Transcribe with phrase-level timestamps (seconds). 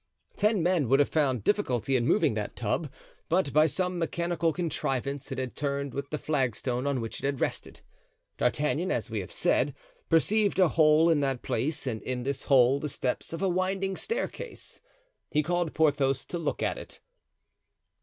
[0.35, 2.91] Ten men would have found difficulty in moving that tub,
[3.29, 7.81] but by some mechanical contrivance it had turned with the flagstone on which it rested.
[8.39, 9.75] D'Artagnan, as we have said,
[10.09, 13.95] perceived a hole in that place and in this hole the steps of a winding
[13.95, 14.81] staircase.
[15.29, 16.99] He called Porthos to look at it.